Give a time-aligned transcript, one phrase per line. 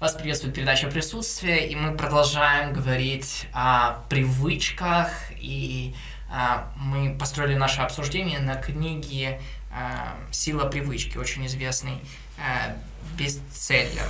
[0.00, 5.92] Вас приветствует передача «Присутствие», и мы продолжаем говорить о привычках, и
[6.30, 9.40] а, мы построили наше обсуждение на книге
[9.72, 11.98] а, «Сила привычки», очень известный
[12.38, 12.76] а,
[13.18, 14.08] бестселлер.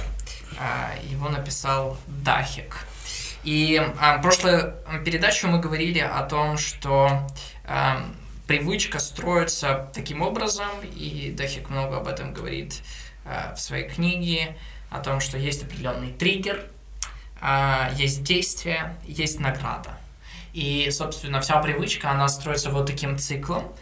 [0.59, 2.87] А, его написал Дахик.
[3.43, 4.75] И а, в прошлой
[5.07, 7.27] передаче мы говорили о том, что
[7.65, 8.05] а,
[8.47, 12.83] привычка строится таким образом, и Дахик много об этом говорит
[13.25, 14.55] а, в своей книге,
[14.91, 16.65] о том, что есть определенный триггер,
[17.41, 19.91] а, есть действие, есть награда.
[20.53, 23.73] И, собственно, вся привычка, она строится вот таким циклом.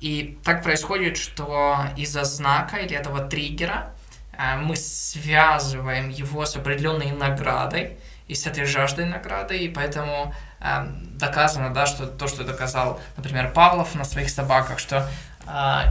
[0.00, 3.92] И так происходит, что из-за знака или этого триггера
[4.36, 7.98] а, мы связываем его с определенной наградой
[8.28, 10.86] и с этой жаждой награды, и поэтому э,
[11.16, 15.08] доказано, да, что то, что доказал, например, Павлов на своих собаках, что а,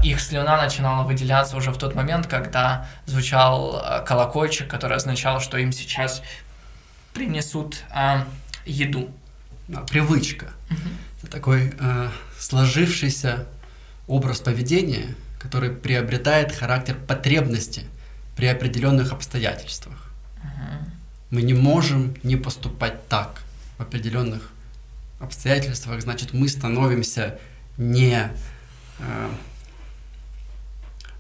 [0.04, 5.58] их слюна начинала выделяться уже в тот момент, когда звучал а, колокольчик, который означал, что
[5.58, 6.22] им сейчас
[7.14, 8.26] принесут а,
[8.66, 9.12] еду.
[9.68, 10.48] Да, привычка.
[10.70, 10.90] Угу.
[11.22, 13.46] Это такой э, сложившийся
[14.08, 17.86] образ поведения, который приобретает характер потребности
[18.36, 20.12] при определенных обстоятельствах.
[20.38, 20.92] Угу.
[21.32, 23.42] Мы не можем не поступать так
[23.78, 24.52] в определенных
[25.20, 27.38] обстоятельствах, значит, мы становимся
[27.78, 28.32] не
[29.00, 29.30] э,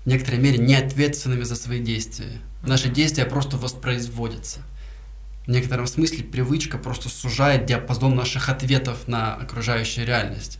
[0.09, 2.41] некоторой мере не ответственными за свои действия.
[2.63, 4.59] Наши действия просто воспроизводятся.
[5.45, 10.59] В некотором смысле привычка просто сужает диапазон наших ответов на окружающую реальность.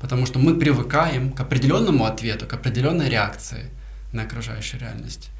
[0.00, 3.70] Потому что мы привыкаем к определенному ответу, к определенной реакции
[4.12, 5.30] на окружающую реальность.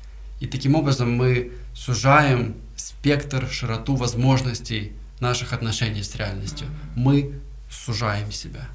[0.41, 6.67] И таким образом мы сужаем спектр, широту возможностей наших отношений с реальностью.
[6.97, 8.67] Мы сужаем себя.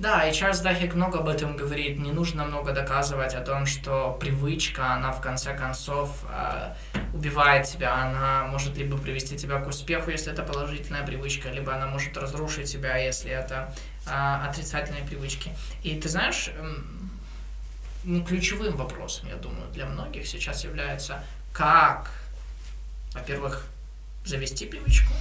[0.00, 1.98] Да, и Чарльз Дахик много об этом говорит.
[1.98, 6.74] Не нужно много доказывать о том, что привычка, она в конце концов э,
[7.12, 7.94] убивает тебя.
[7.94, 12.70] Она может либо привести тебя к успеху, если это положительная привычка, либо она может разрушить
[12.70, 13.72] тебя, если это
[14.06, 14.10] э,
[14.48, 15.52] отрицательные привычки.
[15.84, 21.22] И ты знаешь, э, ключевым вопросом, я думаю, для многих сейчас является,
[21.52, 22.10] как,
[23.12, 23.64] во-первых,
[24.24, 25.12] завести привычку,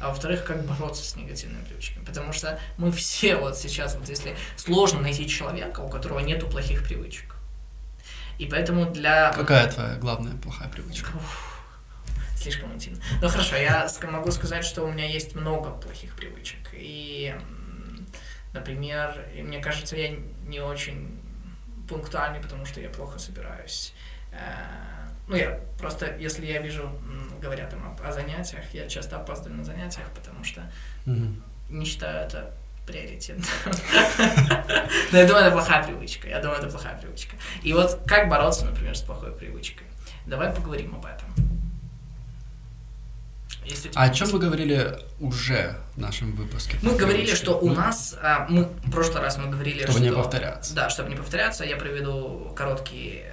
[0.00, 2.04] а во-вторых, как бороться с негативными привычками.
[2.04, 6.84] Потому что мы все вот сейчас, вот если сложно найти человека, у которого нету плохих
[6.84, 7.34] привычек.
[8.38, 9.32] И поэтому для...
[9.32, 11.10] Какая твоя главная плохая привычка?
[11.16, 11.60] Уф,
[12.36, 13.00] слишком интимно.
[13.20, 16.58] Ну хорошо, я могу сказать, что у меня есть много плохих привычек.
[16.72, 17.34] И,
[18.52, 20.16] например, мне кажется, я
[20.46, 21.20] не очень
[21.88, 23.92] пунктуальный, потому что я плохо собираюсь
[24.30, 24.97] э,
[25.28, 26.90] ну, я просто, если я вижу,
[27.40, 30.62] говорят там о, о занятиях, я часто опаздываю на занятиях, потому что
[31.06, 31.34] mm-hmm.
[31.70, 32.54] не считаю это
[32.86, 33.44] приоритетом.
[35.12, 36.28] Но я думаю, это плохая привычка.
[36.28, 37.36] Я думаю, это плохая привычка.
[37.62, 39.86] И вот как бороться, например, с плохой привычкой?
[40.26, 41.28] Давай поговорим об этом.
[43.94, 46.78] А о чем мы говорили уже в нашем выпуске?
[46.80, 50.08] Мы говорили, что у нас, а, мы в прошлый раз мы говорили, чтобы что...
[50.08, 50.74] не повторяться.
[50.74, 53.24] Да, чтобы не повторяться, я проведу короткий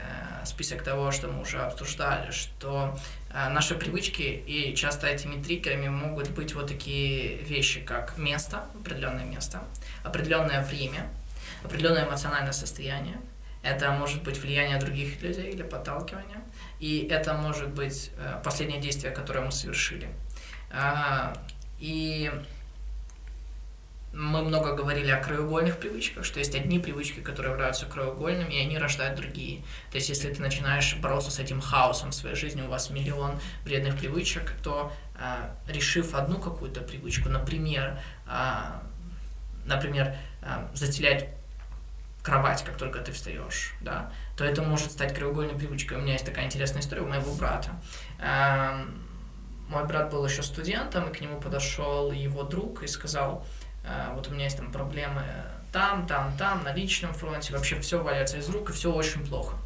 [0.46, 2.98] список того, что мы уже обсуждали, что
[3.34, 9.26] э, наши привычки и часто этими триггерами могут быть вот такие вещи, как место, определенное
[9.26, 9.64] место,
[10.04, 11.10] определенное время,
[11.64, 13.18] определенное эмоциональное состояние.
[13.64, 16.42] Это может быть влияние других людей или подталкивание.
[16.80, 20.10] И это может быть э, последнее действие, которое мы совершили.
[20.72, 21.34] Э,
[21.80, 22.32] и
[24.16, 28.78] мы много говорили о краеугольных привычках, что есть одни привычки, которые являются краеугольными, и они
[28.78, 29.62] рождают другие.
[29.92, 33.38] То есть, если ты начинаешь бороться с этим хаосом в своей жизни, у вас миллион
[33.66, 38.80] вредных привычек, то э, решив одну какую-то привычку, например, э,
[39.66, 41.30] например, э, застелять
[42.24, 45.98] кровать, как только ты встаешь, да, то это может стать краеугольной привычкой.
[45.98, 47.72] У меня есть такая интересная история у моего брата.
[48.20, 48.86] Э,
[49.68, 53.46] мой брат был еще студентом, и к нему подошел его друг и сказал,
[54.14, 55.24] вот у меня есть там проблемы
[55.76, 59.58] там, там, там, на личном фронте, вообще все валяется из рук, и все очень плохо.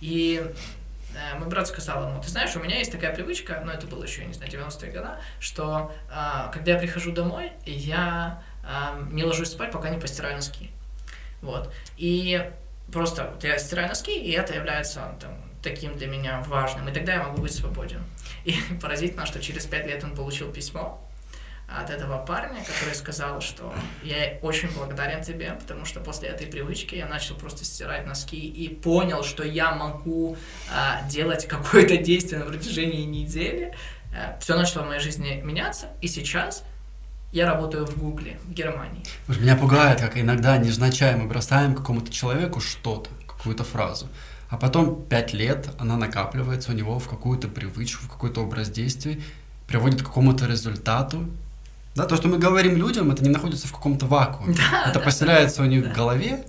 [0.00, 0.40] И
[1.16, 4.04] э, мой брат сказал ему, ты знаешь, у меня есть такая привычка, но это было
[4.04, 5.08] еще, я не знаю, 90-е годы,
[5.40, 8.40] что э, когда я прихожу домой, я
[9.10, 10.70] не ложусь спать, пока не постираю носки.
[11.40, 11.72] Вот.
[11.96, 12.50] И
[12.92, 15.32] просто вот я стираю носки, и это является там,
[15.62, 18.04] таким для меня важным, и тогда я могу быть свободен.
[18.44, 21.02] И поразительно, что через пять лет он получил письмо,
[21.68, 26.94] от этого парня, который сказал, что я очень благодарен тебе, потому что после этой привычки
[26.94, 30.36] я начал просто стирать носки и понял, что я могу
[30.72, 33.74] а, делать какое-то действие на протяжении недели.
[34.16, 36.64] А, все начало в моей жизни меняться, и сейчас
[37.32, 39.02] я работаю в Гугле, в Германии.
[39.26, 44.08] Меня пугает, как иногда незначай мы бросаем какому-то человеку что-то, какую-то фразу.
[44.48, 49.22] А потом пять лет она накапливается у него в какую-то привычку, в какой-то образ действий,
[49.66, 51.26] приводит к какому-то результату.
[51.98, 54.54] Да, то, что мы говорим людям, это не находится в каком-то вакууме.
[54.54, 55.90] Да, это да, поселяется у них да.
[55.90, 56.44] в голове,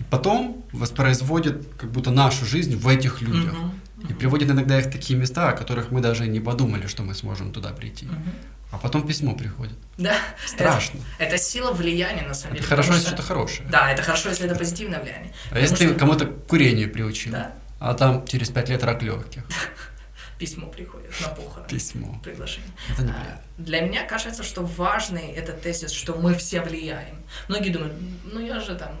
[0.00, 3.52] и потом воспроизводит как будто нашу жизнь в этих людях.
[3.52, 3.80] Мгм.
[4.08, 7.14] И приводит иногда их в такие места, о которых мы даже не подумали, что мы
[7.14, 8.06] сможем туда прийти.
[8.06, 8.32] Мгм.
[8.72, 9.74] А потом письмо приходит.
[9.98, 10.14] Да.
[10.46, 11.00] Страшно.
[11.18, 12.68] Это, это сила влияния, на самом Это деле.
[12.70, 13.68] хорошо, если что- что-то хорошее.
[13.70, 15.32] Да, это хорошо, если это позитивное влияние.
[15.32, 18.82] А Потому если ты что- кому-то к курению приучил, Да, а там через пять лет
[18.84, 19.42] рак легких,
[20.38, 21.68] письмо приходит на похороны.
[21.68, 22.20] письмо.
[22.22, 22.70] Приглашение.
[22.90, 23.40] Это А, неприятно.
[23.58, 27.22] Для меня кажется, что важный этот тезис, что мы все влияем.
[27.48, 27.94] Многие думают,
[28.24, 28.96] ну я же там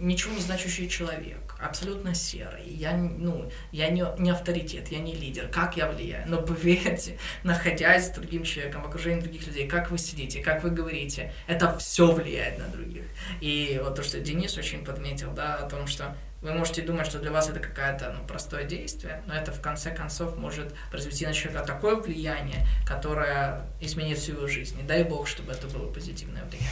[0.00, 5.48] ничего не значащий человек, абсолютно серый, я, ну, я не, не авторитет, я не лидер,
[5.48, 6.28] как я влияю?
[6.28, 10.70] Но поверьте, находясь с другим человеком, в окружении других людей, как вы сидите, как вы
[10.70, 13.04] говорите, это все влияет на других.
[13.40, 17.18] И вот то, что Денис очень подметил, да, о том, что вы можете думать, что
[17.18, 21.34] для вас это какое-то ну, простое действие, но это в конце концов может произвести на
[21.34, 24.80] человека такое влияние, которое изменит всю его жизнь.
[24.80, 26.70] И дай бог, чтобы это было позитивное влияние.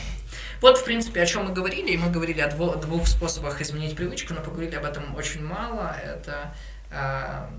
[0.61, 1.93] Вот, в принципе, о чем мы говорили.
[1.93, 5.95] И мы говорили о двух способах изменить привычку, но поговорили об этом очень мало.
[6.03, 6.55] Это
[6.91, 7.51] а,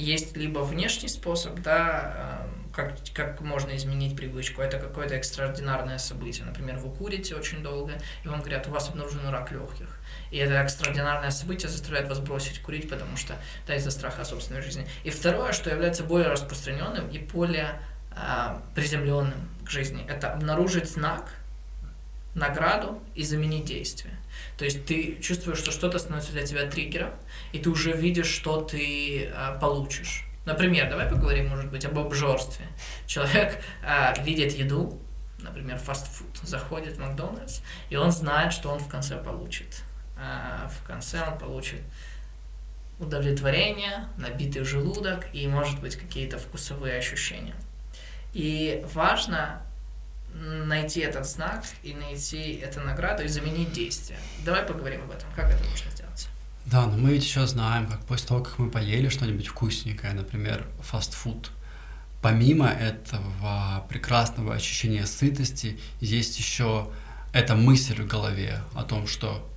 [0.00, 4.60] есть либо внешний способ, да, а, как, как можно изменить привычку.
[4.60, 6.44] Это какое-то экстраординарное событие.
[6.44, 9.88] Например, вы курите очень долго, и вам говорят, у вас обнаружен рак легких.
[10.30, 14.86] И это экстраординарное событие заставляет вас бросить курить, потому что да, из-за страха собственной жизни.
[15.04, 21.32] И второе, что является более распространенным и более а, приземленным к жизни, это обнаружить знак,
[22.36, 24.14] награду и заменить действие.
[24.58, 27.10] То есть ты чувствуешь, что что-то становится для тебя триггером,
[27.52, 30.24] и ты уже видишь, что ты а, получишь.
[30.44, 32.66] Например, давай поговорим, может быть, об обжорстве.
[33.06, 35.00] Человек а, видит еду,
[35.38, 37.60] например, фастфуд, заходит в Макдональдс,
[37.90, 39.82] и он знает, что он в конце получит.
[40.18, 41.80] А, в конце он получит
[42.98, 47.54] удовлетворение, набитый желудок и, может быть, какие-то вкусовые ощущения.
[48.32, 49.62] И важно
[50.66, 54.18] найти этот знак и найти эту награду и заменить действие.
[54.44, 56.28] Давай поговорим об этом, как это можно сделать.
[56.66, 60.66] Да, но мы ведь еще знаем, как после того, как мы поели что-нибудь вкусненькое, например,
[60.80, 61.52] фастфуд,
[62.22, 66.90] помимо этого прекрасного ощущения сытости, есть еще
[67.32, 69.48] эта мысль в голове о том, что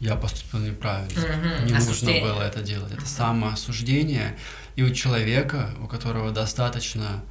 [0.00, 2.92] я поступил неправильно, Мгм, не нужно было это делать.
[2.92, 4.36] Это самоосуждение.
[4.76, 7.24] И у человека, у которого достаточно,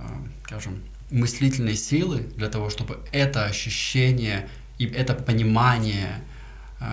[0.00, 0.04] э,
[0.44, 6.22] скажем, мыслительной силы для того, чтобы это ощущение и это понимание
[6.80, 6.86] э,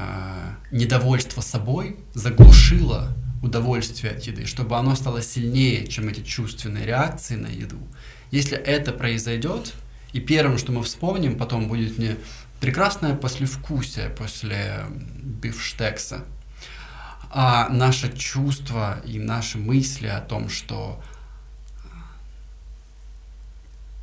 [0.72, 7.48] недовольства собой заглушило удовольствие от еды, чтобы оно стало сильнее, чем эти чувственные реакции на
[7.48, 7.80] еду.
[8.32, 9.74] Если это произойдет,
[10.14, 12.16] и первым, что мы вспомним, потом будет не
[12.60, 16.26] прекрасное послевкусие после бифштекса,
[17.30, 21.04] а наше чувство и наши мысли о том, что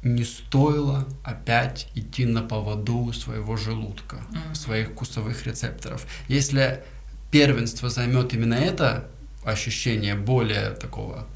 [0.03, 4.55] не стоило опять идти на поводу своего желудка, Мгм.
[4.55, 6.07] своих вкусовых рецепторов.
[6.29, 6.83] Если
[7.31, 9.09] первенство займет именно это
[9.45, 11.27] ощущение более такого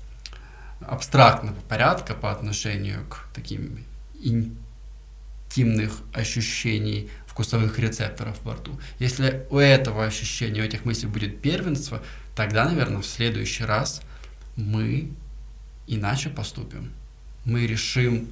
[0.81, 3.85] абстрактного порядка по отношению к таким
[4.21, 8.79] интимных ощущений вкусовых рецепторов во рту.
[8.99, 12.03] Если у этого ощущения, у этих мыслей будет первенство,
[12.35, 14.03] тогда, наверное, в следующий раз
[14.57, 15.11] мы
[15.87, 16.93] иначе поступим.
[17.45, 18.29] Мы решим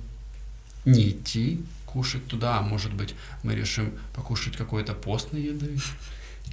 [0.85, 5.79] не идти кушать туда, а может быть, мы решим покушать какой-то постной еды.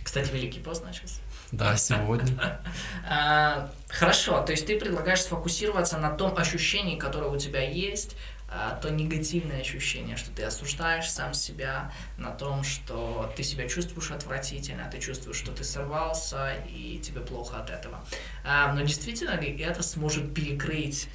[0.03, 1.19] Кстати, Великий пост начался.
[1.51, 2.61] Да, сегодня.
[3.09, 8.15] А, Хорошо, то есть ты предлагаешь сфокусироваться на том ощущении, которое у тебя есть,
[8.47, 14.11] а, то негативное ощущение, что ты осуждаешь сам себя, на том, что ты себя чувствуешь
[14.11, 18.05] отвратительно, ты чувствуешь, что ты сорвался, и тебе плохо от этого.
[18.45, 21.09] А, Но действительно ли это сможет перекрыть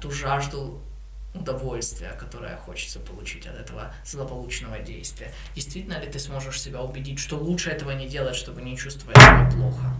[0.00, 0.80] ту жажду
[1.38, 5.32] удовольствия, которое хочется получить от этого злополучного действия.
[5.54, 9.50] Действительно ли ты сможешь себя убедить, что лучше этого не делать, чтобы не чувствовать себя
[9.52, 9.94] плохо?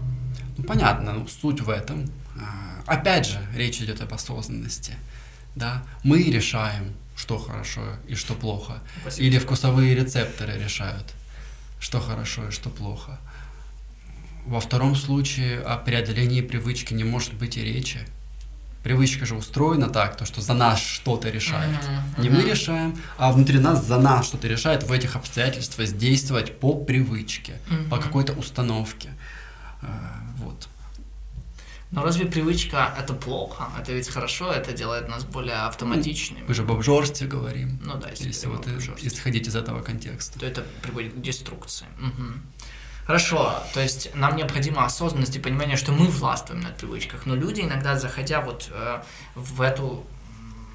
[0.57, 2.09] Ну, понятно, ну, суть в этом.
[2.39, 4.93] А, Опять же, речь идет об осознанности.
[5.55, 5.83] Да?
[6.03, 8.81] Мы решаем, что хорошо и что плохо.
[9.01, 9.27] Спасибо.
[9.27, 11.13] Или вкусовые рецепторы решают,
[11.79, 13.19] что хорошо и что плохо.
[14.45, 17.99] Во втором случае о преодолении привычки не может быть и речи.
[18.87, 21.69] Привычка же устроена так, то, что за нас что-то решает.
[22.15, 26.57] Мгм, Не мы решаем, а внутри нас за нас что-то решает в этих обстоятельствах действовать
[26.57, 28.01] по привычке, по Мгм.
[28.01, 29.09] какой-то установке.
[29.81, 30.69] А, Вот.
[31.91, 33.67] Но разве привычка это плохо?
[33.77, 36.45] Это ведь хорошо, это делает нас более автоматичными.
[36.47, 37.79] Мы же об обжорстве говорим.
[37.83, 40.39] Ну да, если, Если вот обжорстве, исходить из этого контекста.
[40.39, 41.87] то это приводит к деструкции.
[41.99, 42.41] Мгм.
[43.07, 47.61] Хорошо, то есть нам необходима осознанность и понимание, что мы властвуем над привычках, но люди
[47.61, 49.01] иногда, заходя вот э,
[49.33, 50.05] в эту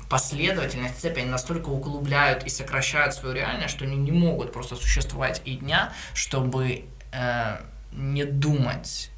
[0.09, 5.43] последовательность цепи, они настолько углубляют и сокращают свою реальность, что они не могут просто существовать
[5.45, 7.59] и дня, чтобы э,
[7.93, 9.11] не думать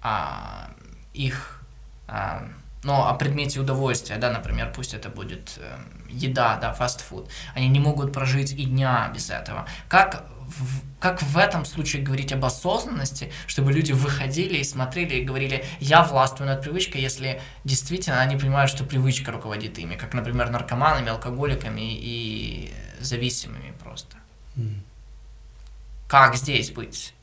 [0.00, 0.70] о
[1.12, 1.60] их
[2.08, 2.48] э,
[2.84, 7.80] но о предмете удовольствия, да, например, пусть это будет э, еда, да, фастфуд, они не
[7.80, 9.66] могут прожить и дня без этого.
[9.88, 15.24] Как в, как в этом случае говорить об осознанности, чтобы люди выходили и смотрели и
[15.24, 20.50] говорили, я властвую над привычкой, если действительно они понимают, что привычка руководит ими, как, например,
[20.50, 24.16] наркоманами, алкоголиками и зависимыми просто.
[24.56, 24.80] Mm.
[26.08, 27.14] Как здесь быть?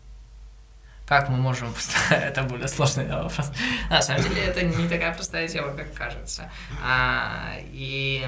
[1.12, 1.74] Как мы можем...
[2.10, 3.51] это более сложный вопрос.
[3.89, 6.50] На самом деле, это не такая простая тема, как кажется.
[6.82, 8.25] А, и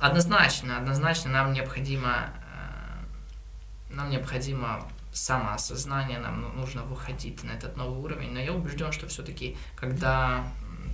[0.00, 8.00] однозначно, однозначно нам необходимо э, нам необходимо самоосознание, нам ну, нужно выходить на этот новый
[8.00, 8.32] уровень.
[8.32, 10.44] Но я убежден, что все-таки, когда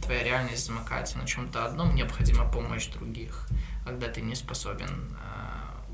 [0.03, 3.47] твоя реальность замыкается на чем-то одном, необходима помощь других.
[3.87, 5.44] Когда ты не способен э,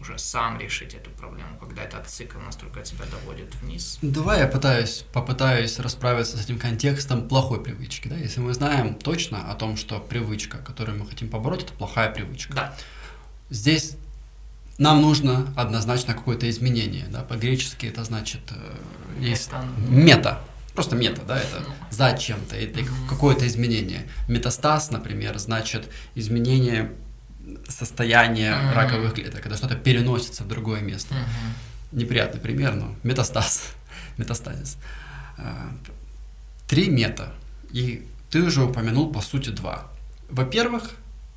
[0.01, 3.99] уже сам решить эту проблему, когда этот цикл настолько тебя доводит вниз?
[4.03, 8.09] Давай я пытаюсь, попытаюсь расправиться с этим контекстом плохой привычки.
[8.09, 8.17] Да?
[8.17, 12.55] Если мы знаем точно о том, что привычка, которую мы хотим побороть, это плохая привычка.
[12.55, 12.77] Да.
[13.51, 13.97] Здесь
[14.79, 17.07] нам нужно однозначно какое-то изменение.
[17.09, 17.23] Да?
[17.23, 18.77] По-гречески это значит э,
[19.21, 19.51] есть
[19.89, 20.41] мета.
[20.75, 21.75] Просто мета, да, это ну.
[21.91, 24.07] зачем-то, это какое-то изменение.
[24.29, 26.93] Метастаз, например, значит изменение
[27.69, 28.75] состояние mm-hmm.
[28.75, 31.15] раковых клеток, когда что-то переносится в другое место.
[31.15, 31.99] Mm-hmm.
[31.99, 33.75] Неприятный пример, но метастаз,
[34.17, 34.77] метастазис.
[35.39, 35.73] А,
[36.67, 37.33] три мета,
[37.73, 39.89] и ты уже упомянул по сути два.
[40.29, 40.91] Во-первых,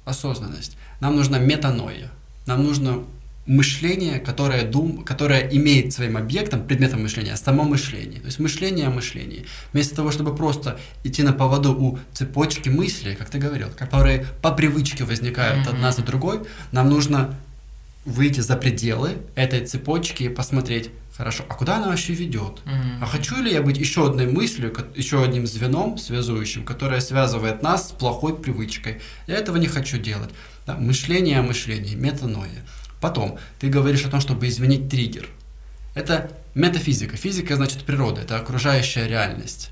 [0.06, 0.78] осознанность.
[1.00, 2.12] Нам нужна метаноя.
[2.46, 3.04] Нам нужно
[3.46, 8.22] мышление, которое, дум, которое имеет своим объектом, предметом мышления, само мышление.
[8.22, 9.46] То есть мышление о мышлении.
[9.74, 14.52] Вместо того, чтобы просто идти на поводу у цепочки мыслей, как ты говорил, которые по
[14.52, 15.74] привычке возникают mm-hmm.
[15.74, 17.36] одна за другой, нам нужно
[18.06, 22.62] выйти за пределы этой цепочки и посмотреть, хорошо, а куда она вообще ведет?
[22.66, 23.00] Mm-hmm.
[23.02, 27.90] А хочу ли я быть еще одной мыслью, еще одним звеном связующим, которое связывает нас
[27.90, 29.02] с плохой привычкой?
[29.28, 30.30] Я этого не хочу делать.
[30.66, 30.76] Да?
[30.76, 32.64] Мышление о мышлении, метаноя.
[33.04, 35.28] Потом, ты говоришь о том, чтобы изменить триггер.
[35.94, 37.18] Это метафизика.
[37.18, 39.72] Физика значит природа, это окружающая реальность.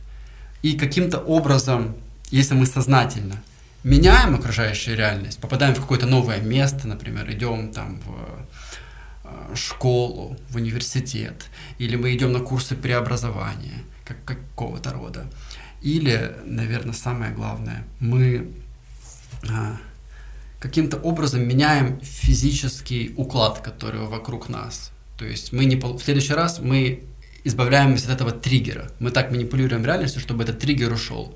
[0.63, 1.95] И каким-то образом,
[2.29, 3.41] если мы сознательно
[3.85, 8.09] меняем окружающую реальность, попадаем в какое-то новое место, например, идем там в
[9.23, 11.45] э, школу, в университет,
[11.77, 15.25] или мы идем на курсы преобразования как, какого-то рода.
[15.81, 18.51] Или, наверное, самое главное, мы
[19.50, 19.77] а,
[20.62, 24.91] каким-то образом меняем физический уклад, который вокруг нас.
[25.18, 27.03] То есть мы не в следующий раз мы
[27.44, 28.91] избавляемся от этого триггера.
[29.00, 31.36] Мы так манипулируем реальностью, чтобы этот триггер ушел.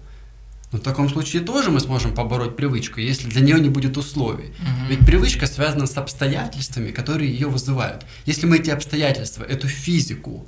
[0.71, 4.49] Но в таком случае тоже мы сможем побороть привычку, если для нее не будет условий.
[4.49, 4.89] Угу.
[4.89, 8.05] Ведь привычка связана с обстоятельствами, которые ее вызывают.
[8.27, 10.45] Если мы эти обстоятельства, эту физику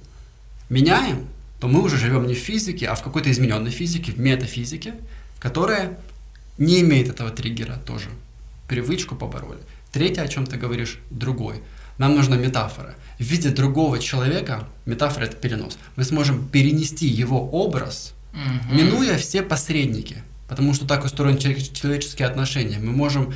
[0.70, 1.28] меняем,
[1.60, 4.94] то мы уже живем не в физике, а в какой-то измененной физике, в метафизике,
[5.40, 5.98] которая
[6.60, 8.10] не имеет этого триггера тоже
[8.68, 9.60] привычку побороли.
[9.92, 11.62] Третье, о чем ты говоришь, другой.
[11.98, 12.96] Нам нужна метафора.
[13.18, 18.76] В виде другого человека, метафора это перенос, мы сможем перенести его образ, угу.
[18.76, 20.24] минуя все посредники.
[20.48, 22.80] Потому что так устроены человеческие отношения.
[22.80, 23.34] Мы можем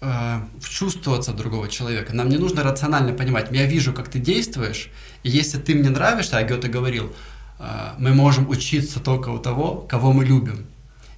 [0.00, 2.14] э, вчувствоваться другого человека.
[2.14, 3.48] Нам не нужно рационально понимать.
[3.52, 4.90] Я вижу, как ты действуешь,
[5.22, 7.12] и если ты мне нравишься, а Гёте говорил,
[7.58, 10.66] э, мы можем учиться только у того, кого мы любим.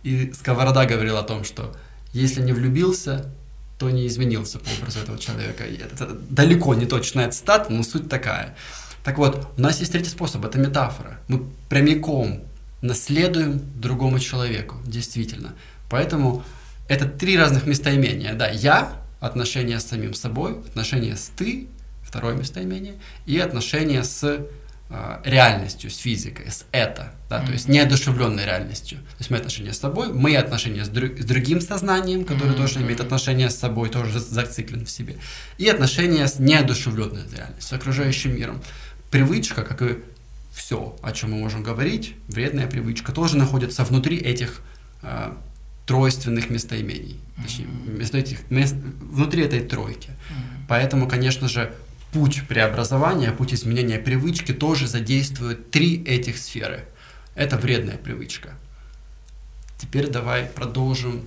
[0.03, 1.75] И Сковорода говорил о том, что
[2.15, 3.27] если не влюбился,
[3.79, 5.65] то не изменился по образу этого человека.
[5.65, 8.57] Это далеко не точная цитата, но суть такая.
[9.03, 11.19] Так вот, у нас есть третий способ, это метафора.
[11.29, 12.43] Мы прямиком
[12.81, 15.55] наследуем другому человеку, действительно.
[15.91, 16.45] Поэтому
[16.89, 18.35] это три разных местоимения.
[18.35, 21.67] Да, я, отношения с самим собой, отношения с ты,
[22.03, 22.95] второе местоимение,
[23.27, 24.47] и отношения с
[25.25, 27.47] реальностью, с физикой, с это, да, mm-hmm.
[27.47, 28.99] то есть неодушевленной реальностью.
[28.99, 32.57] То есть мы отношения с собой, мы отношения с, друг, с другим сознанием, которое mm-hmm.
[32.57, 35.17] тоже имеет отношение с собой, тоже зациклен в себе,
[35.59, 38.63] и отношения с неодушевленной реальностью, с окружающим миром.
[39.11, 39.99] Привычка, как и
[40.53, 44.61] все, о чем мы можем говорить, вредная привычка, тоже находится внутри этих
[45.03, 45.33] э,
[45.87, 48.19] тройственных местоимений, точнее, mm-hmm.
[48.19, 50.09] этих, мест, внутри этой тройки.
[50.09, 50.65] Mm-hmm.
[50.69, 51.75] Поэтому, конечно же,
[52.15, 56.85] путь преобразования, путь изменения привычки тоже задействует три этих сферы.
[57.35, 58.51] Это вредная привычка.
[59.79, 61.23] Теперь давай продолжим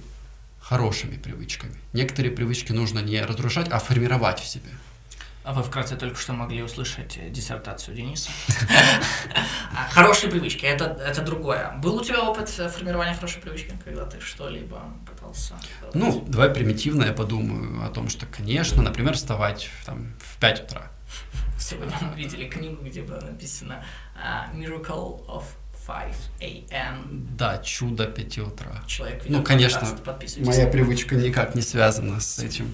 [0.61, 1.75] хорошими привычками.
[1.91, 4.69] Некоторые привычки нужно не разрушать, а формировать в себе.
[5.47, 8.29] А вы вкратце только что могли услышать диссертацию Дениса.
[9.73, 11.71] А, хорошие привычки, это, это другое.
[11.83, 15.53] Был у тебя опыт формирования хорошей привычки, когда ты что-либо пытался?
[15.93, 20.91] Ну, давай примитивно я подумаю о том, что, конечно, например, вставать там, в 5 утра.
[21.59, 23.85] Сегодня мы видели книгу, где было написано
[24.17, 25.43] uh, Miracle of
[25.85, 27.27] 5 a.m.
[27.37, 28.83] Да, чудо 5 утра.
[28.87, 29.87] Человек ну, конечно,
[30.39, 32.73] моя привычка никак не связана с этим,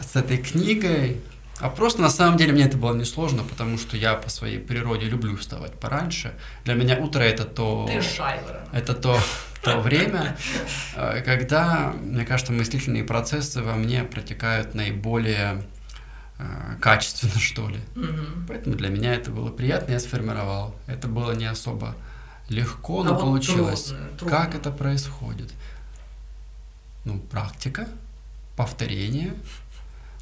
[0.00, 1.20] с этой книгой.
[1.60, 5.06] А просто на самом деле мне это было несложно, потому что я по своей природе
[5.06, 6.34] люблю вставать пораньше.
[6.64, 7.88] Для меня утро это то...
[7.90, 8.60] Ты шайвер.
[8.72, 9.18] Это то,
[9.62, 10.36] то время,
[10.94, 15.64] э, когда, мне кажется, мыслительные процессы во мне протекают наиболее
[16.38, 17.80] э, качественно, что ли.
[17.96, 18.46] Угу.
[18.48, 20.76] Поэтому для меня это было приятно, я сформировал.
[20.86, 21.96] Это было не особо
[22.48, 23.88] легко, но а получилось.
[23.88, 24.36] Вот трудно, трудно.
[24.36, 25.52] Как это происходит?
[27.04, 27.88] Ну, практика,
[28.56, 29.34] повторение,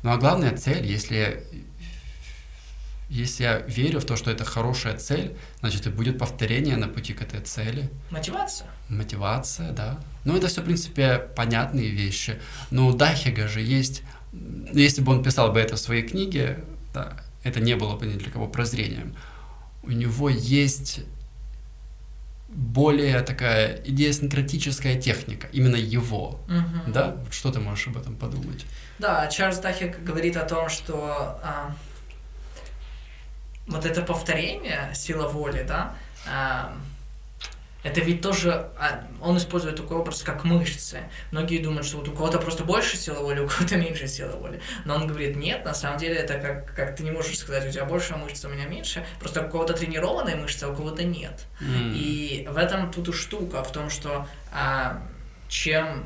[0.02, 1.44] ну а главная цель, если,
[3.08, 7.12] если я верю в то, что это хорошая цель, значит и будет повторение на пути
[7.12, 7.90] к этой цели.
[8.10, 8.68] Мотивация.
[8.88, 9.98] Мотивация, да.
[10.24, 12.40] Ну это все, в принципе, понятные вещи.
[12.70, 14.02] Но у Дахига же есть,
[14.72, 18.16] если бы он писал бы это в своей книге, да, это не было бы ни
[18.16, 19.16] для кого прозрением.
[19.82, 21.00] У него есть
[22.56, 26.90] более такая идеосинкратическая техника, именно его, угу.
[26.90, 27.16] да?
[27.30, 28.64] Что ты можешь об этом подумать?
[28.98, 31.76] Да, Чарльз Дахик говорит о том, что а,
[33.66, 35.94] вот это повторение, сила воли, да,
[36.26, 36.74] а,
[37.86, 41.02] это ведь тоже, а, он использует такой образ, как мышцы.
[41.30, 44.60] Многие думают, что вот у кого-то просто больше силы воли, у кого-то меньше силы воли.
[44.84, 47.70] Но он говорит, нет, на самом деле это как, как ты не можешь сказать, у
[47.70, 49.06] тебя больше мышц, у меня меньше.
[49.20, 51.46] Просто у кого-то тренированные мышцы, а у кого-то нет.
[51.60, 51.92] Mm.
[51.94, 55.00] И в этом тут и штука, в том, что а,
[55.48, 56.04] чем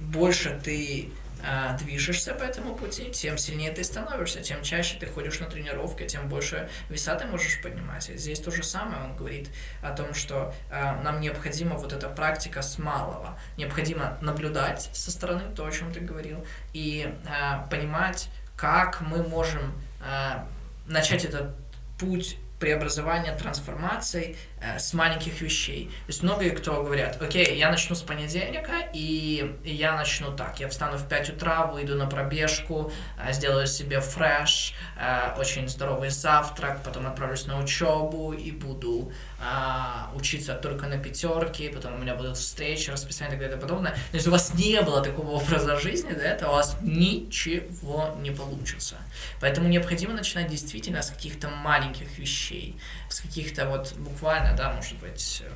[0.00, 1.10] больше ты
[1.42, 6.06] а, движешься по этому пути, тем сильнее ты становишься, тем чаще ты ходишь на тренировки,
[6.06, 8.08] тем больше веса ты можешь поднимать.
[8.10, 9.48] И здесь то же самое, он говорит
[9.82, 15.42] о том, что а, нам необходима вот эта практика с малого, необходимо наблюдать со стороны
[15.54, 20.46] то, о чем ты говорил, и а, понимать, как мы можем а,
[20.86, 21.54] начать этот
[21.98, 25.90] путь преобразования, трансформаций э, с маленьких вещей.
[26.06, 30.60] То есть многие кто говорят, окей, я начну с понедельника, и, я начну так.
[30.60, 36.08] Я встану в 5 утра, выйду на пробежку, э, сделаю себе фреш, э, очень здоровый
[36.08, 39.12] завтрак, потом отправлюсь на учебу и буду
[39.44, 43.60] э, учиться только на пятерке, потом у меня будут встречи, расписание и так далее и
[43.60, 43.92] подобное.
[43.92, 48.30] То есть у вас не было такого образа жизни, до этого у вас ничего не
[48.30, 48.96] получится.
[49.40, 52.76] Поэтому необходимо начинать действительно с каких-то маленьких вещей,
[53.08, 55.52] с каких-то вот буквально, да, может быть, эм,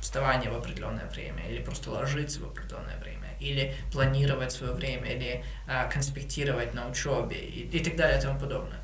[0.00, 5.44] вставание в определенное время, или просто ложиться в определенное время, или планировать свое время, или
[5.66, 8.80] а, конспектировать на учебе и, и так далее и тому подобное.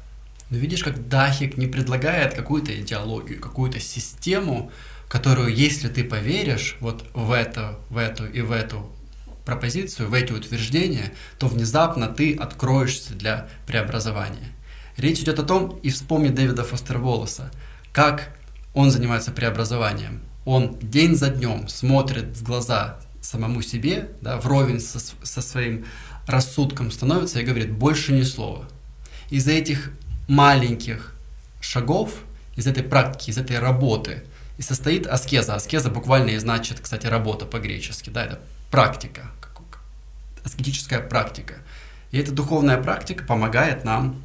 [0.53, 4.71] Но видишь, как Дахик не предлагает какую-то идеологию, какую-то систему,
[5.09, 8.87] которую, если ты поверишь вот в это, в эту и в эту
[9.47, 14.53] пропозицию, в эти утверждения, то внезапно ты откроешься для преобразования.
[14.99, 17.51] Речь идет о том, и вспомни Дэвида Фостер Волоса,
[17.91, 18.37] как
[18.75, 20.21] он занимается преобразованием.
[20.45, 25.87] Он день за днем смотрит в глаза самому себе, да, вровень со, со своим
[26.27, 28.69] рассудком становится и говорит больше ни слова.
[29.31, 29.93] Из этих
[30.29, 31.15] маленьких
[31.61, 32.15] шагов,
[32.57, 34.25] из этой практики, из этой работы
[34.59, 35.55] и состоит аскеза.
[35.55, 39.31] Аскеза буквально и значит, кстати, работа по-гречески, да, это практика,
[40.45, 41.55] аскетическая практика.
[42.11, 44.23] И эта духовная практика помогает нам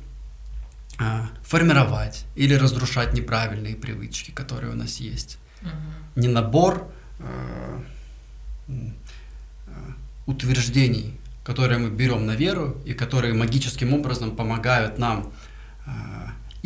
[0.99, 5.37] э, формировать или разрушать неправильные привычки, которые у нас есть.
[5.61, 6.21] Угу.
[6.21, 7.81] Не набор э,
[10.25, 15.31] утверждений, которые мы берем на веру и которые магическим образом помогают нам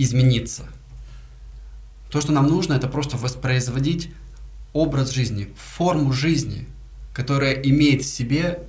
[0.04, 0.68] измениться.
[2.10, 4.12] То, что нам нужно, это просто воспроизводить
[4.74, 6.68] образ жизни, форму жизни,
[7.14, 8.64] которая имеет в себе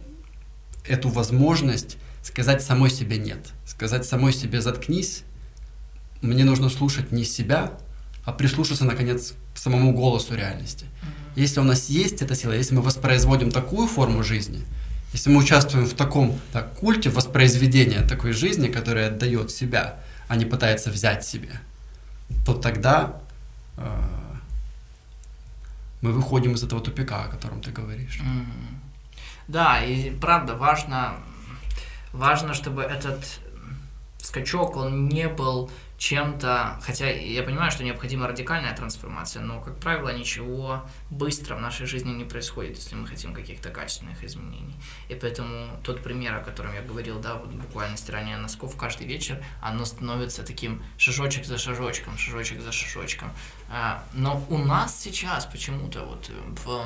[0.86, 5.22] эту возможность сказать самой себе нет, сказать самой себе заткнись,
[6.20, 7.72] мне нужно слушать не себя,
[8.24, 10.86] а прислушаться, наконец, к самому голосу реальности.
[11.34, 14.62] Если у нас есть эта сила, если мы воспроизводим такую форму жизни,
[15.12, 19.96] если мы участвуем в таком так, культе воспроизведения такой жизни, которая отдает себя,
[20.32, 21.60] а не пытается взять себе,
[22.46, 23.20] то тогда
[23.76, 24.02] э,
[26.00, 28.18] мы выходим из этого тупика, о котором ты говоришь.
[28.18, 28.78] Mm-hmm.
[29.48, 31.16] Да, и правда важно,
[32.14, 33.40] важно, чтобы этот
[34.22, 35.70] скачок, он не был
[36.02, 41.86] чем-то, хотя я понимаю, что необходима радикальная трансформация, но, как правило, ничего быстро в нашей
[41.86, 44.74] жизни не происходит, если мы хотим каких-то качественных изменений.
[45.08, 49.40] И поэтому тот пример, о котором я говорил, да, вот буквально стирание носков каждый вечер,
[49.60, 53.30] оно становится таким шажочек за шажочком, шажочек за шажочком.
[53.70, 56.28] А, но у нас сейчас почему-то вот
[56.64, 56.84] в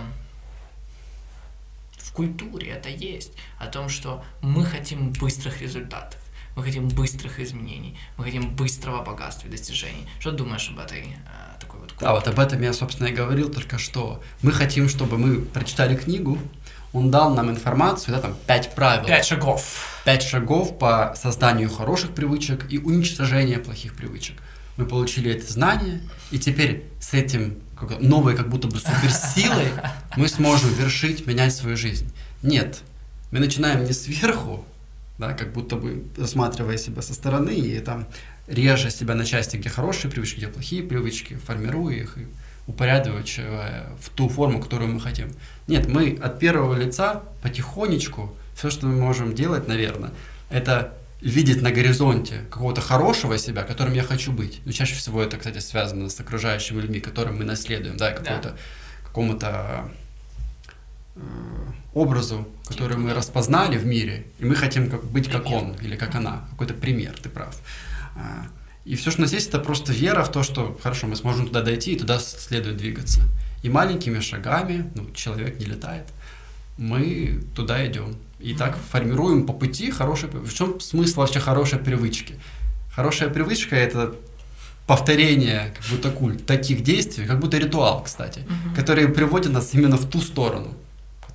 [1.97, 6.21] в культуре это есть, о том, что мы хотим быстрых результатов
[6.57, 10.09] мы хотим быстрых изменений, мы хотим быстрого богатства и достижений.
[10.19, 12.07] Что ты думаешь об этой э, такой вот культуре?
[12.07, 14.23] Да, вот об этом я, собственно, и говорил только что.
[14.41, 16.39] Мы хотим, чтобы мы прочитали книгу,
[16.95, 19.07] он дал нам информацию, да, там, пять правил.
[19.07, 20.01] Пять шагов.
[20.07, 24.37] Пять шагов по созданию хороших привычек и уничтожению плохих привычек.
[24.79, 29.69] Мы получили это знание, и теперь с этим как, новой как будто бы суперсилой
[30.17, 32.11] мы сможем вершить, менять свою жизнь.
[32.43, 32.81] Нет,
[33.31, 34.65] мы начинаем не сверху,
[35.19, 38.07] да, как будто бы рассматривая себя со стороны и там
[38.47, 42.27] реже себя на части, где хорошие привычки, где плохие привычки, формируя их и
[42.67, 45.31] упорядочивая в ту форму, которую мы хотим.
[45.69, 50.11] Нет, мы от первого лица потихонечку, все, что мы можем делать, наверное,
[50.51, 54.61] это видеть на горизонте какого-то хорошего себя, которым я хочу быть.
[54.65, 58.57] Ну, чаще всего это, кстати, связано с окружающими людьми, которым мы наследуем, да, какому-то да.
[59.05, 59.91] какому-то
[61.17, 61.21] э,
[61.97, 66.15] образу, который мы распознали в мире, и мы хотим как, быть как он или как
[66.15, 67.57] она, какой-то пример, ты прав.
[68.15, 68.47] А,
[68.85, 71.47] и все, что у нас есть, это просто вера в то, что хорошо, мы сможем
[71.47, 73.23] туда дойти, и туда следует двигаться.
[73.63, 76.05] И маленькими шагами, ну, человек не летает,
[76.77, 78.15] мы туда идем.
[78.41, 80.31] И так формируем по пути хорошие...
[80.31, 82.35] В чем смысл вообще хорошей привычки?
[82.95, 84.15] Хорошая привычка– это
[84.87, 88.77] повторение, как будто культ, таких действий, как будто ритуал, кстати, uh-huh.
[88.77, 90.75] которые приводят нас именно в ту сторону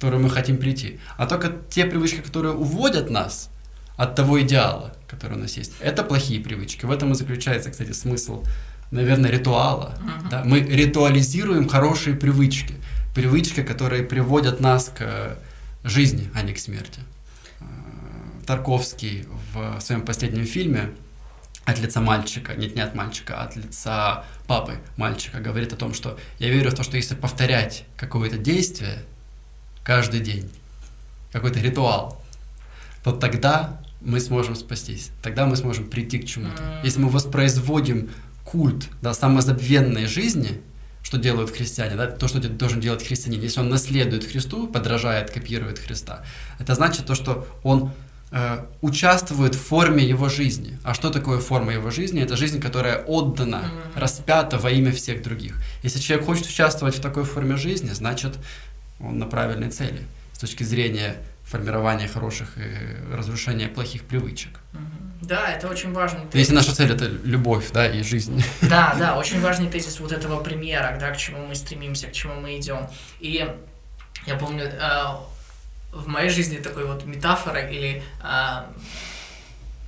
[0.02, 3.52] которую мы хотим прийти, а только те привычки, которые уводят нас
[3.98, 5.74] от того идеала, который у нас есть.
[5.80, 6.86] Это плохие привычки.
[6.86, 8.44] В этом и заключается, кстати, смысл,
[8.90, 9.94] наверное, ритуала.
[10.00, 10.30] Uh-huh.
[10.32, 10.44] Да?
[10.44, 12.74] Мы ритуализируем хорошие привычки,
[13.14, 15.38] привычки, которые приводят нас к
[15.84, 17.02] жизни, а не к смерти.
[17.60, 17.66] Э,
[18.48, 20.90] Тарковский в своем последнем фильме
[21.66, 25.94] от лица мальчика, нет, не от мальчика, а от лица папы мальчика говорит о том,
[25.94, 29.04] что я верю в то, что если повторять какое-то действие,
[29.84, 30.50] каждый день,
[31.32, 32.22] какой-то ритуал,
[33.04, 36.82] то тогда мы сможем спастись, тогда мы сможем прийти к чему-то.
[36.84, 38.10] Если мы воспроизводим
[38.44, 40.62] культ да, самозабвенной жизни,
[41.04, 45.80] что делают христиане, да, то, что должен делать христианин, если он наследует Христу, подражает, копирует
[45.80, 46.24] Христа,
[46.60, 47.92] это значит то, что он
[48.32, 50.78] э, участвует в форме его жизни.
[50.84, 52.22] А что такое форма его жизни?
[52.22, 54.00] Это жизнь, которая отдана, mm-hmm.
[54.00, 55.56] распята во имя всех других.
[55.82, 58.38] Если человек хочет участвовать в такой форме жизни, значит,
[59.04, 60.02] он на правильной цели
[60.34, 64.60] с точки зрения формирования хороших и разрушения плохих привычек.
[65.22, 66.36] Да, это очень важный тезис.
[66.36, 68.44] Если наша цель это любовь, да, и жизнь.
[68.62, 72.36] Да, да, очень важный тезис вот этого примера, да, к чему мы стремимся, к чему
[72.36, 72.88] мы идем.
[73.20, 73.48] И
[74.26, 75.04] я помню, э,
[75.92, 78.64] в моей жизни такой вот метафора или э,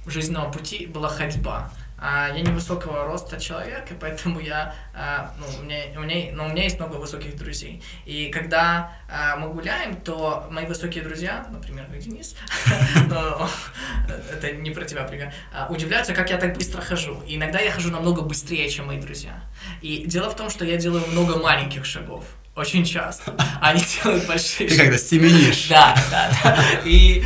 [0.06, 1.71] жизненного пути была ходьба.
[2.06, 6.48] А, я невысокого роста человек, и поэтому я, а, ну, у меня, у меня, но
[6.48, 7.82] у меня есть много высоких друзей.
[8.04, 12.36] И когда а, мы гуляем, то мои высокие друзья, например, как Денис,
[14.34, 15.32] это не про тебя пример,
[15.70, 17.24] удивляются, как я так быстро хожу.
[17.26, 19.42] И иногда я хожу намного быстрее, чем мои друзья.
[19.82, 23.34] И дело в том, что я делаю много маленьких шагов очень часто.
[23.62, 25.68] Они делают большие Ты когда стеменишь.
[25.70, 26.63] Да, да, да.
[26.84, 27.24] И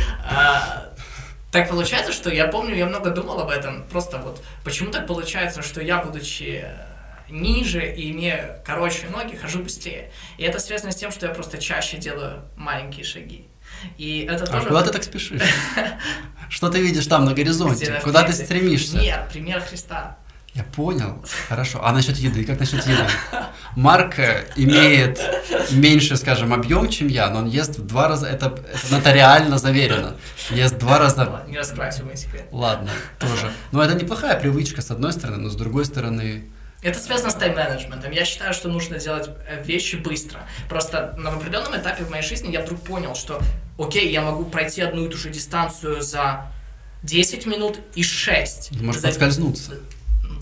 [1.50, 5.62] так получается, что я помню, я много думал об этом, просто вот почему так получается,
[5.62, 6.76] что я, будучи э,
[7.30, 10.10] ниже и имея короче ноги, хожу быстрее.
[10.36, 13.48] И это связано с тем, что я просто чаще делаю маленькие шаги.
[13.96, 14.66] И это а тоже...
[14.68, 15.42] куда ты так спешишь?
[16.50, 18.00] Что ты видишь там на горизонте?
[18.02, 18.96] Куда ты стремишься?
[18.96, 20.18] Пример, пример Христа.
[20.58, 21.24] Я понял.
[21.48, 21.78] Хорошо.
[21.84, 22.44] А насчет еды?
[22.44, 23.06] Как насчет еды?
[23.76, 25.20] Марк э, имеет
[25.70, 28.26] меньше, скажем, объем, чем я, но он ест в два раза.
[28.26, 30.16] Это, это нотариально заверено.
[30.50, 31.44] Ест в два раза.
[31.46, 31.58] Не
[32.02, 32.48] мой секрет.
[32.50, 32.90] Ладно,
[33.20, 33.52] тоже.
[33.70, 36.50] Но это неплохая привычка, с одной стороны, но с другой стороны.
[36.82, 38.10] Это связано с тайм-менеджментом.
[38.10, 40.40] Я считаю, что нужно делать э, вещи быстро.
[40.68, 43.40] Просто на определенном этапе в моей жизни я вдруг понял, что
[43.78, 46.50] окей, я могу пройти одну и ту же дистанцию за
[47.04, 48.80] 10 минут и 6.
[48.82, 49.06] Может за...
[49.06, 49.74] подскользнуться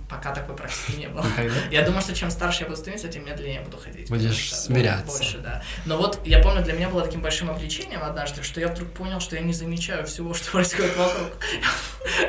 [0.09, 1.25] пока такой практики не было.
[1.71, 4.09] Я думаю, что чем старше я буду становиться, тем медленнее я буду ходить.
[4.09, 5.19] Будешь смиряться.
[5.19, 5.62] Больше, да.
[5.85, 9.21] Но вот я помню, для меня было таким большим облегчением однажды, что я вдруг понял,
[9.21, 11.33] что я не замечаю всего, что происходит вокруг.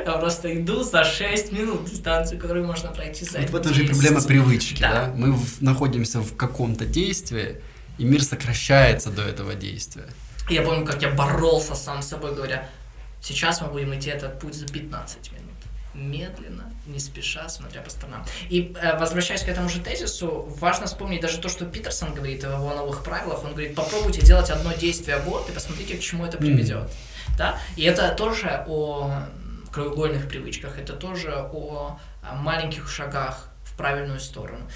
[0.06, 3.86] Я просто иду за 6 минут дистанцию, которую можно пройти за Вот в этом же
[3.86, 5.14] проблема привычки, да?
[5.16, 7.62] Мы находимся в каком-то действии,
[7.98, 10.06] и мир сокращается до этого действия.
[10.50, 12.70] Я помню, как я боролся сам с собой, говоря,
[13.22, 15.48] сейчас мы будем идти этот путь за 15 минут
[15.94, 18.26] медленно, не спеша, смотря по сторонам.
[18.50, 22.52] И э, возвращаясь к этому же тезису, важно вспомнить даже то, что Питерсон говорит в
[22.52, 23.44] его новых правилах.
[23.44, 26.84] Он говорит, попробуйте делать одно действие в год и посмотрите, к чему это приведет.
[26.84, 27.38] Mm.
[27.38, 27.60] Да?
[27.76, 29.28] И это тоже о
[29.72, 32.00] краеугольных привычках, это тоже о
[32.34, 34.68] маленьких шагах в правильную сторону.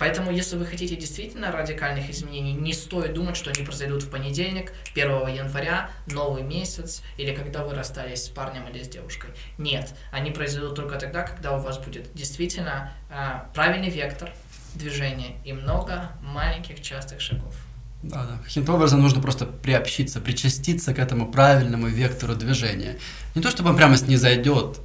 [0.00, 4.72] Поэтому, если вы хотите действительно радикальных изменений, не стоит думать, что они произойдут в понедельник,
[4.94, 9.30] 1 января, новый месяц, или когда вы расстались с парнем или с девушкой.
[9.58, 14.32] Нет, они произойдут только тогда, когда у вас будет действительно э, правильный вектор
[14.74, 17.54] движения и много маленьких частых шагов.
[18.02, 18.38] Да, да.
[18.42, 22.96] Каким-то образом нужно просто приобщиться, причаститься к этому правильному вектору движения.
[23.34, 24.80] Не то, чтобы он прямо снизойдет,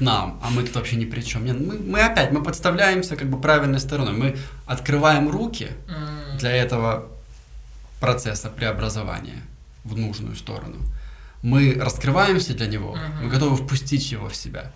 [0.00, 1.44] к нам, а мы тут вообще ни при чем.
[1.44, 4.14] Нет, мы, мы опять, мы подставляемся как бы правильной стороной.
[4.14, 4.36] Мы
[4.66, 5.68] открываем руки
[6.38, 7.06] для этого
[8.00, 9.42] процесса преобразования
[9.84, 10.78] в нужную сторону.
[11.42, 14.72] Мы раскрываемся для него, мы готовы впустить его в себя.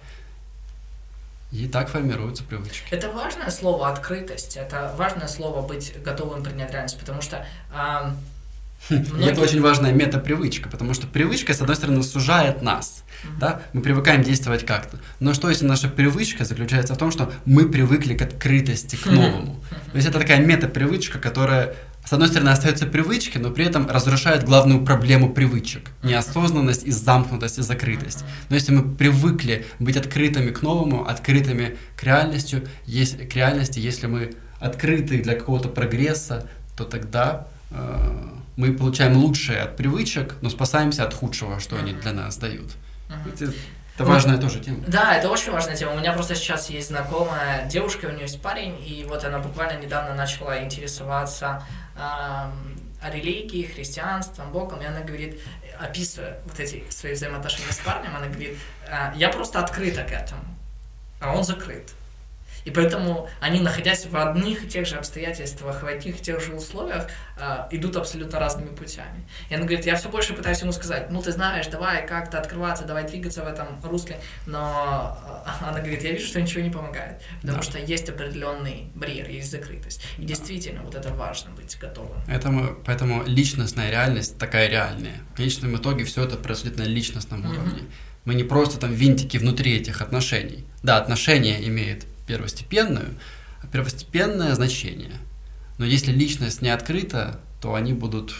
[1.52, 2.88] И так формируются привычки.
[2.90, 8.10] Это важное слово открытость, это важное слово быть готовым принять реальность, потому что э,
[8.90, 9.30] Многие...
[9.30, 13.04] это очень важная метапривычка, потому что привычка, с одной стороны, сужает нас.
[13.22, 13.38] Mm-hmm.
[13.38, 13.62] Да?
[13.72, 14.98] Мы привыкаем действовать как-то.
[15.20, 19.54] Но что если наша привычка заключается в том, что мы привыкли к открытости, к новому?
[19.70, 19.90] Mm-hmm.
[19.92, 24.44] То есть это такая метапривычка, которая, с одной стороны, остается привычкой, но при этом разрушает
[24.44, 25.90] главную проблему привычек.
[26.02, 28.24] Неосознанность и замкнутость и закрытость.
[28.50, 34.06] Но если мы привыкли быть открытыми к новому, открытыми к реальности, если, к реальности, если
[34.06, 41.04] мы открыты для какого-то прогресса, то тогда э, мы получаем лучшее от привычек, но спасаемся
[41.04, 42.72] от худшего, что они для нас дают.
[43.26, 43.52] Это,
[43.94, 44.78] это важная тоже тема.
[44.86, 45.92] Да, это очень важная тема.
[45.92, 49.80] У меня просто сейчас есть знакомая девушка, у нее есть парень, и вот она буквально
[49.80, 51.62] недавно начала интересоваться
[51.96, 55.40] э, религией, христианством, Богом, и она говорит,
[55.80, 58.56] описывая вот эти свои взаимоотношения с парнем, она говорит,
[58.88, 60.44] э, я просто открыта к этому,
[61.20, 61.90] а он закрыт.
[62.64, 66.54] И поэтому они, находясь в одних и тех же обстоятельствах, в одних и тех же
[66.54, 69.28] условиях, э, идут абсолютно разными путями.
[69.50, 72.84] И она говорит, я все больше пытаюсь ему сказать, ну ты знаешь, давай как-то открываться,
[72.84, 77.20] давай двигаться в этом русле, но э, она говорит, я вижу, что ничего не помогает,
[77.42, 77.62] потому да.
[77.62, 80.02] что есть определенный барьер, есть закрытость.
[80.18, 80.28] И да.
[80.28, 82.18] действительно, вот это важно быть готовым.
[82.28, 85.20] Этому, поэтому личностная реальность такая реальная.
[85.32, 87.50] В конечном итоге все это происходит на личностном mm-hmm.
[87.50, 87.82] уровне.
[88.24, 90.64] Мы не просто там винтики внутри этих отношений.
[90.82, 93.14] Да, отношения имеют первостепенную,
[93.72, 95.12] первостепенное значение.
[95.78, 98.34] Но если личность не открыта, то они будут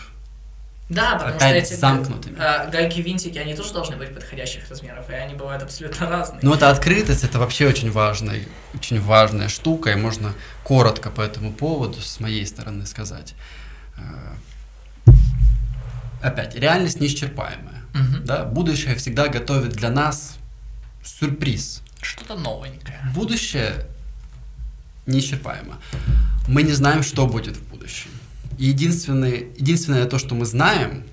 [0.88, 2.36] да, потому опять что эти замкнутыми.
[2.38, 6.40] Э, гайки винтики, они тоже должны быть подходящих размеров, и они бывают абсолютно разные.
[6.42, 8.42] Но это открытость, это вообще очень важная,
[8.74, 13.34] очень важная штука, и можно коротко по этому поводу с моей стороны сказать.
[13.96, 15.12] Э,
[16.20, 17.82] опять, реальность неисчерпаемая.
[17.94, 18.24] Угу.
[18.24, 18.44] Да?
[18.44, 20.36] Будущее всегда готовит для нас
[21.02, 21.82] сюрприз.
[22.04, 23.00] Что-то новенькое.
[23.14, 23.86] Будущее
[25.06, 25.78] неисчерпаемо.
[26.46, 28.10] Мы не знаем, что будет в будущем.
[28.58, 31.04] И единственное, единственное то, что мы знаем,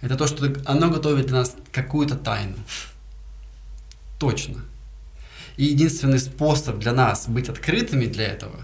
[0.00, 2.54] это то, что оно готовит для нас какую-то тайну.
[4.20, 4.62] Точно.
[5.56, 8.60] И единственный способ для нас быть открытыми для этого,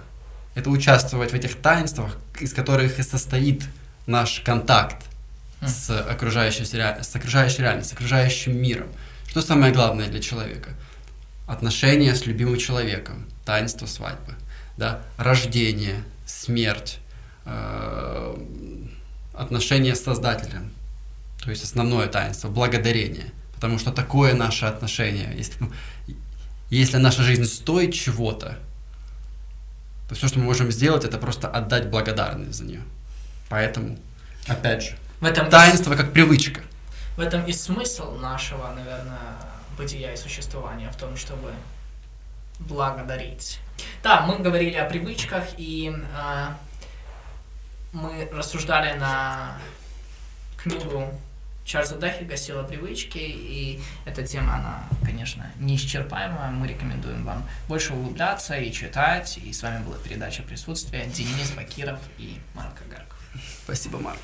[0.55, 3.65] это участвовать в этих таинствах, из которых и состоит
[4.07, 5.05] наш контакт
[5.61, 8.89] с окружающей, с окружающей реальностью, с окружающим миром.
[9.27, 10.71] Что самое главное для человека–
[11.47, 14.35] отношения с любимым человеком, таинство свадьбы,
[14.77, 16.99] да, рождение, смерть,
[17.45, 18.37] э,
[19.35, 20.73] отношения с Создателем,
[21.43, 25.35] то есть основное таинство, благодарение, потому что такое наше отношение.
[25.37, 25.73] Если, ну,
[26.71, 28.59] если наша жизнь стоит чего-то,
[30.09, 32.83] то все, что мы можем сделать, это просто отдать благодарность за нее.
[33.49, 33.99] Поэтому,
[34.47, 35.97] опять же, в этом таинство и...
[35.97, 36.61] как привычка.
[37.17, 39.37] В этом и смысл нашего, наверное,
[39.77, 41.53] бытия и существования в том, чтобы
[42.59, 43.61] благодарить.
[44.03, 46.49] Да, мы говорили о привычках, и э,
[47.93, 49.59] мы рассуждали на
[50.57, 51.09] книгу
[51.65, 56.51] Чарльза Дахига «Сила привычки», и эта тема, она, конечно, неисчерпаемая.
[56.51, 59.39] Мы рекомендуем вам больше углубляться и читать.
[59.39, 63.19] И с вами была передача «Присутствие» Денис Бакиров и Марк Агарков.
[63.65, 64.21] Спасибо, Марк.